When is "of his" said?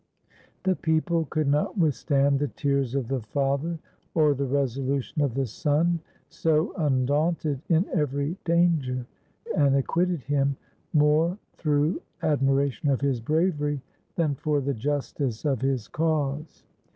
12.89-13.21, 15.45-15.87